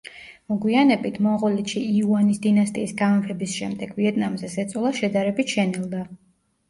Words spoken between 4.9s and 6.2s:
შედარებით შენელდა.